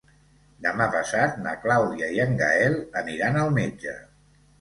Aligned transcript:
Demà 0.67 0.85
passat 0.93 1.35
na 1.47 1.53
Clàudia 1.65 2.07
i 2.15 2.21
en 2.23 2.33
Gaël 2.39 2.79
aniran 3.03 3.39
al 3.43 3.53
metge. 3.59 3.95